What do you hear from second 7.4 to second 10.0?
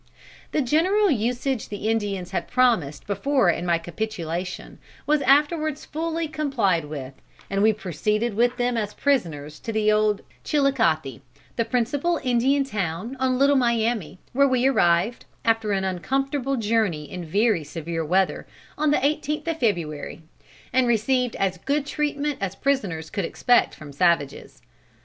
and we proceeded with them as prisoners to